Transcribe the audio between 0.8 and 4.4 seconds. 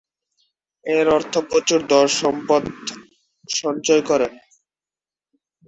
এর অর্থ প্রচুর ধন-সম্পদ সঞ্চয় করা।